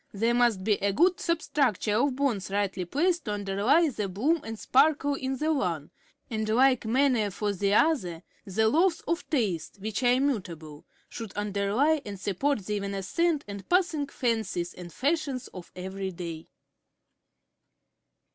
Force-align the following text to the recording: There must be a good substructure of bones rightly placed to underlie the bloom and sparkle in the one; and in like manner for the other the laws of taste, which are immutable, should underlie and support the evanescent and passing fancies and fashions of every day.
There 0.15 0.33
must 0.33 0.63
be 0.63 0.77
a 0.83 0.91
good 0.93 1.19
substructure 1.19 1.93
of 1.95 2.15
bones 2.15 2.49
rightly 2.49 2.85
placed 2.85 3.25
to 3.25 3.33
underlie 3.33 3.87
the 3.89 4.09
bloom 4.09 4.41
and 4.43 4.57
sparkle 4.57 5.13
in 5.13 5.37
the 5.37 5.53
one; 5.53 5.91
and 6.27 6.49
in 6.49 6.55
like 6.55 6.85
manner 6.87 7.29
for 7.29 7.53
the 7.53 7.75
other 7.75 8.23
the 8.43 8.67
laws 8.67 9.01
of 9.01 9.29
taste, 9.29 9.77
which 9.77 10.01
are 10.01 10.13
immutable, 10.13 10.85
should 11.07 11.33
underlie 11.33 12.01
and 12.03 12.19
support 12.19 12.65
the 12.65 12.77
evanescent 12.77 13.45
and 13.47 13.69
passing 13.69 14.07
fancies 14.07 14.73
and 14.73 14.91
fashions 14.91 15.49
of 15.49 15.71
every 15.75 16.09
day. 16.11 16.47